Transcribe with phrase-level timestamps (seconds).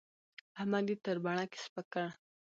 [0.59, 2.05] احمد يې تر بڼکې سپک کړ.